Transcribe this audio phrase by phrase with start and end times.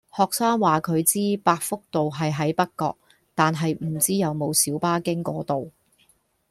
[0.17, 2.97] 學生話佢知百福道係喺北角，
[3.35, 5.71] 但係唔知有冇小巴經嗰度